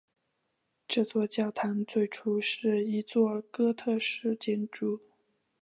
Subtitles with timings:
[0.87, 4.99] 这座教堂最初是一座哥特式建筑。